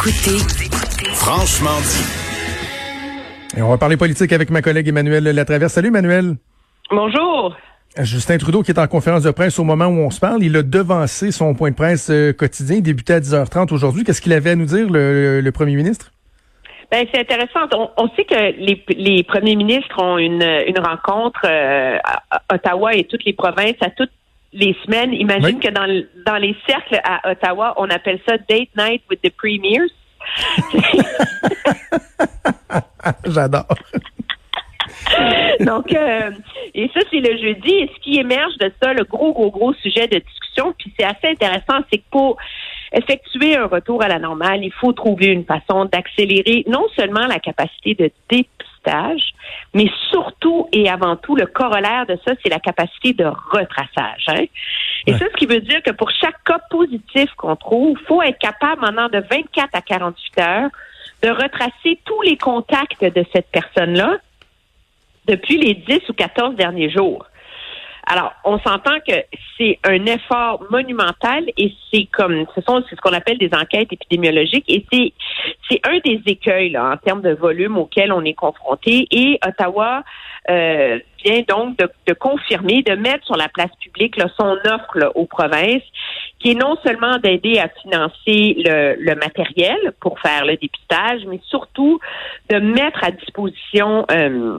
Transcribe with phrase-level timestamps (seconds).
[0.00, 0.38] écoutez
[1.12, 3.58] Franchement dit.
[3.58, 5.74] Et on va parler politique avec ma collègue Emmanuel Latraverse.
[5.74, 6.36] Salut Emmanuel.
[6.90, 7.54] Bonjour.
[7.98, 10.56] Justin Trudeau qui est en conférence de presse au moment où on se parle, il
[10.56, 14.04] a devancé son point de presse euh, quotidien, débuté à 10h30 aujourd'hui.
[14.04, 16.12] Qu'est-ce qu'il avait à nous dire, le, premier ministre?
[16.90, 17.68] Ben, c'est intéressant.
[17.98, 20.42] On, sait que les, premiers ministres ont une,
[20.78, 24.10] rencontre euh, à Ottawa et toutes les provinces à toutes
[24.52, 25.14] les semaines.
[25.14, 25.86] Imagine que dans,
[26.26, 29.92] dans les cercles à Ottawa, on appelle ça Date Night with the Premiers.
[33.26, 33.66] J'adore.
[35.60, 36.30] Donc, euh,
[36.74, 37.70] et ça, c'est le jeudi.
[37.70, 41.06] Et ce qui émerge de ça, le gros, gros, gros sujet de discussion, puis c'est
[41.06, 42.36] assez intéressant, c'est que pour
[42.92, 47.38] effectuer un retour à la normale, il faut trouver une façon d'accélérer non seulement la
[47.38, 48.10] capacité de
[48.80, 49.22] dépistage,
[49.74, 54.24] mais surtout et avant tout, le corollaire de ça, c'est la capacité de retraçage.
[54.28, 54.44] Hein.
[55.06, 58.22] Et ça, ce qui veut dire que pour chaque cas positif qu'on trouve, il faut
[58.22, 60.70] être capable, maintenant de 24 à 48 heures,
[61.22, 64.18] de retracer tous les contacts de cette personne-là
[65.26, 67.26] depuis les 10 ou 14 derniers jours.
[68.12, 69.14] Alors, on s'entend que
[69.56, 74.64] c'est un effort monumental et c'est comme, ce sont ce qu'on appelle des enquêtes épidémiologiques
[74.66, 75.12] et c'est
[75.70, 80.02] c'est un des écueils en termes de volume auquel on est confronté et Ottawa
[80.50, 85.26] euh, vient donc de, confirmer, de mettre sur la place publique là, son offre aux
[85.26, 85.82] provinces,
[86.40, 91.38] qui est non seulement d'aider à financer le, le, matériel pour faire le dépistage, mais
[91.44, 92.00] surtout
[92.48, 94.58] de mettre à disposition euh,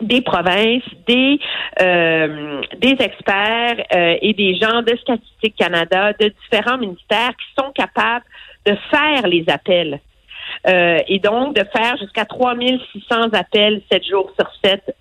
[0.00, 1.38] des provinces, des
[1.80, 7.70] euh, des experts euh, et des gens de Statistique Canada, de différents ministères qui sont
[7.72, 8.24] capables
[8.66, 10.00] de faire les appels.
[10.66, 14.94] Euh, et donc de faire jusqu'à 3600 appels 7 jours sur 7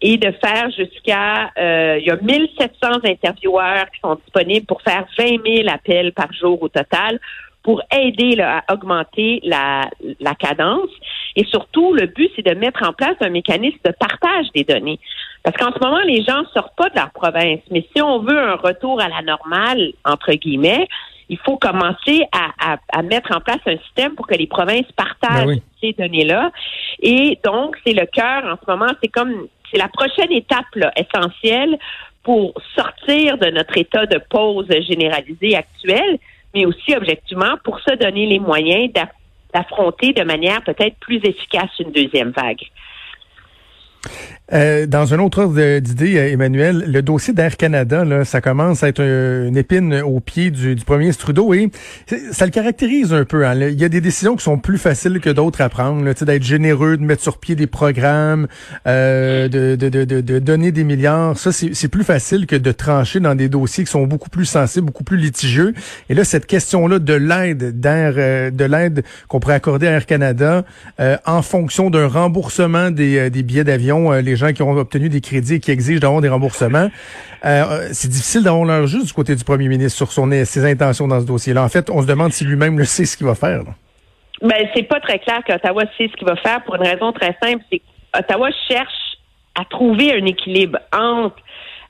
[0.00, 5.46] et de faire jusqu'à il y a 1700 intervieweurs qui sont disponibles pour faire 20
[5.46, 7.20] 000 appels par jour au total
[7.66, 10.90] pour aider à augmenter la, la cadence.
[11.36, 14.98] Et surtout, le but, c'est de mettre en place un mécanisme de partage des données.
[15.42, 17.60] Parce qu'en ce moment, les gens ne sortent pas de leur province.
[17.70, 20.88] Mais si on veut un retour à la normale, entre guillemets,
[21.28, 25.46] il faut commencer à, à, mettre en place un système pour que les provinces partagent
[25.46, 26.50] ben ces données-là.
[27.00, 30.92] Et donc, c'est le cœur en ce moment, c'est comme c'est la prochaine étape là,
[30.96, 31.78] essentielle
[32.22, 36.18] pour sortir de notre état de pause généralisé actuel,
[36.54, 38.92] mais aussi objectivement pour se donner les moyens
[39.52, 42.62] d'affronter de manière peut-être plus efficace une deuxième vague.
[44.52, 48.84] Euh, dans un autre ordre d'idée, euh, Emmanuel, le dossier d'Air Canada, là, ça commence
[48.84, 51.70] à être une épine au pied du, premier Trudeau et
[52.30, 53.44] ça le caractérise un peu.
[53.44, 53.54] Hein.
[53.60, 56.96] Il y a des décisions qui sont plus faciles que d'autres à prendre, d'être généreux,
[56.96, 58.46] de mettre sur pied des programmes,
[58.86, 61.36] euh, de, de, de, de, donner des milliards.
[61.36, 64.86] Ça, c'est plus facile que de trancher dans des dossiers qui sont beaucoup plus sensibles,
[64.86, 65.74] beaucoup plus litigieux.
[66.08, 70.06] Et là, cette question-là de l'aide d'Air, euh, de l'aide qu'on pourrait accorder à Air
[70.06, 70.64] Canada
[71.24, 75.54] en fonction d'un remboursement des, des billets d'avion, les gens qui ont obtenu des crédits
[75.54, 76.88] et qui exigent d'avoir des remboursements.
[77.44, 81.20] Euh, c'est difficile d'avoir l'heure juste du côté du premier ministre sur ses intentions dans
[81.20, 81.62] ce dossier-là.
[81.62, 83.62] En fait, on se demande si lui-même le sait ce qu'il va faire.
[84.42, 87.36] Ben, c'est pas très clair qu'Ottawa sait ce qu'il va faire pour une raison très
[87.42, 87.80] simple, c'est
[88.12, 89.18] qu'Ottawa cherche
[89.58, 91.36] à trouver un équilibre entre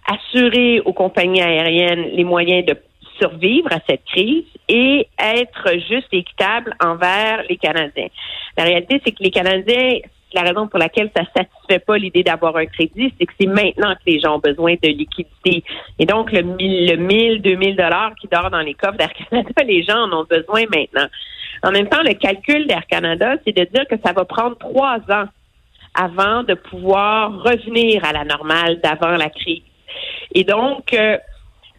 [0.06, 2.76] assurer aux compagnies aériennes les moyens de
[3.20, 8.08] survivre à cette crise et être juste et équitable envers les Canadiens.
[8.56, 9.98] La réalité, c'est que les Canadiens
[10.36, 13.94] la raison pour laquelle ça satisfait pas l'idée d'avoir un crédit, c'est que c'est maintenant
[13.94, 15.64] que les gens ont besoin de liquidité.
[15.98, 19.50] Et donc, le 1000, le 1000, 2000 dollars qui dort dans les coffres d'Air Canada,
[19.66, 21.06] les gens en ont besoin maintenant.
[21.62, 24.98] En même temps, le calcul d'Air Canada, c'est de dire que ça va prendre trois
[25.10, 25.26] ans
[25.94, 29.62] avant de pouvoir revenir à la normale d'avant la crise.
[30.34, 31.16] Et donc, euh,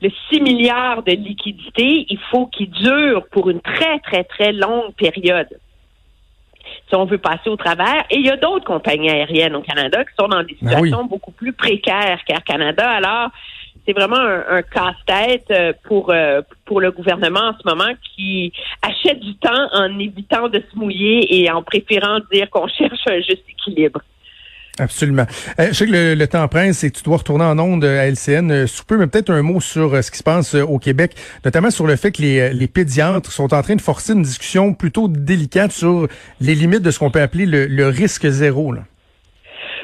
[0.01, 4.93] le 6 milliards de liquidité, il faut qu'il dure pour une très, très, très longue
[4.95, 5.49] période
[6.87, 8.05] si on veut passer au travers.
[8.09, 11.05] Et il y a d'autres compagnies aériennes au Canada qui sont dans des ben situations
[11.05, 12.89] beaucoup plus précaires qu'Air Canada.
[12.89, 13.29] Alors,
[13.85, 19.19] c'est vraiment un, casse-tête euh, pour euh, pour le gouvernement en ce moment qui achète
[19.19, 23.43] du temps en évitant de se mouiller et en préférant dire qu'on cherche un juste
[23.49, 24.01] équilibre.
[24.79, 25.25] Absolument.
[25.59, 28.51] Euh, je sais que le, temps presse et tu dois retourner en onde à LCN
[28.51, 31.15] euh, sous peu, mais peut-être un mot sur euh, ce qui se passe au Québec,
[31.43, 35.07] notamment sur le fait que les, pédiatres sont en train de forcer une discussion plutôt
[35.07, 36.07] délicate sur
[36.41, 38.71] les limites de ce qu'on peut appeler le, risque zéro.
[38.71, 38.81] Là.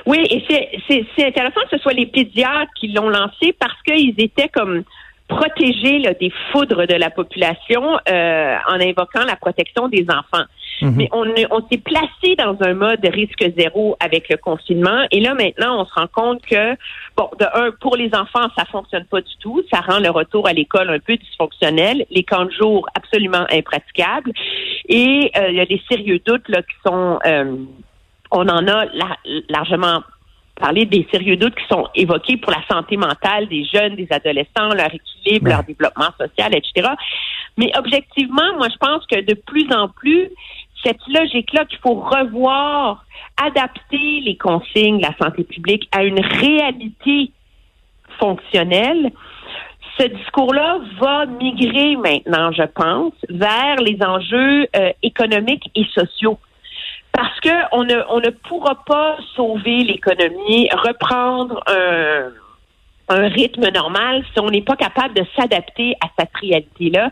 [0.05, 0.43] Oui, et
[0.87, 4.83] c'est intéressant que ce soit les pédiatres qui l'ont lancé parce qu'ils étaient comme
[5.27, 10.45] protéger là, des foudres de la population euh, en invoquant la protection des enfants.
[10.83, 10.95] Mhm.
[10.97, 15.03] Mais on, on s'est placé dans un mode risque zéro avec le confinement.
[15.11, 16.75] Et là, maintenant, on se rend compte que,
[17.15, 19.63] bon, de un, pour les enfants, ça fonctionne pas du tout.
[19.71, 22.05] Ça rend le retour à l'école un peu dysfonctionnel.
[22.11, 24.31] Les camps de jour, absolument impraticables.
[24.89, 27.19] Et euh, il y a des sérieux doutes là, qui sont...
[27.25, 27.55] Euh,
[28.35, 28.85] on en a
[29.47, 30.01] largement
[30.59, 34.73] parler des sérieux doutes qui sont évoqués pour la santé mentale des jeunes, des adolescents,
[34.73, 36.89] leur équilibre, leur développement social, etc.
[37.57, 40.29] Mais objectivement, moi, je pense que de plus en plus,
[40.83, 43.05] cette logique-là qu'il faut revoir,
[43.41, 47.31] adapter les consignes de la santé publique à une réalité
[48.19, 49.11] fonctionnelle,
[49.97, 56.39] ce discours-là va migrer maintenant, je pense, vers les enjeux euh, économiques et sociaux.
[57.11, 62.31] Parce que on ne, on ne pourra pas sauver l'économie, reprendre un,
[63.09, 67.11] un rythme normal si on n'est pas capable de s'adapter à cette réalité-là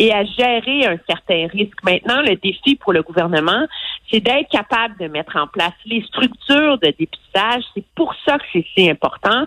[0.00, 1.76] et à gérer un certain risque.
[1.84, 3.66] Maintenant, le défi pour le gouvernement,
[4.10, 7.62] c'est d'être capable de mettre en place les structures de dépistage.
[7.74, 9.44] C'est pour ça que c'est si important,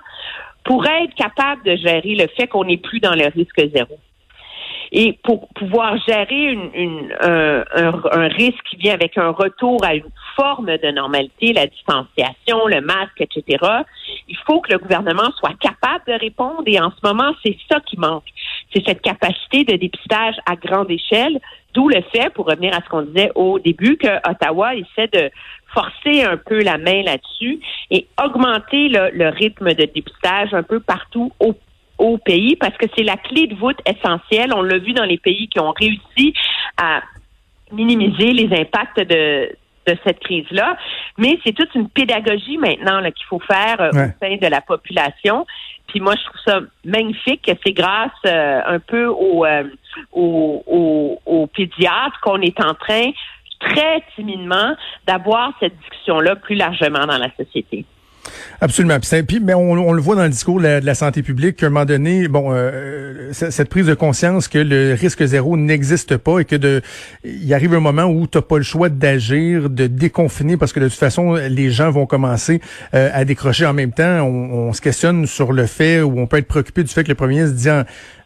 [0.63, 3.97] pour être capable de gérer le fait qu'on n'est plus dans le risque zéro.
[4.91, 6.55] Et pour pouvoir gérer
[7.19, 12.67] un, un, risque qui vient avec un retour à une forme de normalité, la distanciation,
[12.67, 13.57] le masque, etc.,
[14.27, 16.61] il faut que le gouvernement soit capable de répondre.
[16.67, 18.27] Et en ce moment, c'est ça qui manque.
[18.73, 21.39] C'est cette capacité de dépistage à grande échelle,
[21.73, 25.29] d'où le fait, pour revenir à ce qu'on disait au début, que Ottawa essaie de
[25.73, 27.59] forcer un peu la main là-dessus
[27.89, 31.55] et augmenter le, rythme de dépistage un peu partout au
[31.99, 34.51] au pays parce que c'est la clé de voûte essentielle.
[34.53, 36.33] On l'a vu dans les pays qui ont réussi
[36.75, 37.01] à
[37.71, 39.49] minimiser les impacts de,
[39.87, 40.77] de cette crise-là.
[41.17, 45.45] Mais c'est toute une pédagogie maintenant qu'il faut faire euh, au sein de la population.
[45.87, 49.63] Puis moi, je trouve ça magnifique que c'est grâce euh, un peu aux, euh,
[50.11, 53.11] aux, aux pédiatres qu'on est en train
[53.59, 54.75] très timidement
[55.05, 57.85] d'avoir cette discussion-là plus largement dans la société.
[58.61, 58.97] Absolument.
[59.27, 61.85] Puis, mais on, le voit dans le discours de la, santé publique qu'à un moment
[61.85, 66.55] donné, bon, euh, cette prise de conscience que le risque zéro n'existe pas et que
[66.55, 66.81] de,
[67.23, 70.79] il arrive un moment où tu n'as pas le choix d'agir, de déconfiner parce que
[70.79, 72.61] de toute façon, les gens vont commencer
[72.93, 74.21] euh, à décrocher en même temps.
[74.23, 77.15] On, se questionne sur le fait ou on peut être préoccupé du fait que le
[77.15, 77.69] premier ministre dit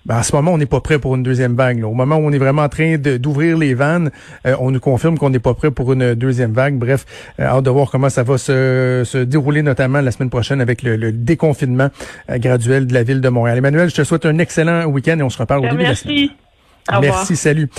[0.07, 1.83] ben, en ce moment, on n'est pas prêt pour une deuxième vague.
[1.83, 4.09] Au moment où on est vraiment en train d'ouvrir les vannes,
[4.45, 6.75] euh, on nous confirme qu'on n'est pas prêt pour une deuxième vague.
[6.77, 7.05] Bref,
[7.41, 10.81] euh, hâte de voir comment ça va se, se dérouler, notamment la semaine prochaine avec
[10.81, 11.89] le, déconfinement
[12.29, 13.57] euh, graduel de la ville de Montréal.
[13.57, 15.89] Emmanuel, je te souhaite un excellent week-end et on se reparle au ben, début de
[15.89, 16.29] la semaine.
[17.01, 17.69] Merci, salut.